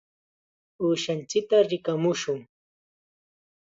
[0.83, 2.39] Uushanchikta rikamushun.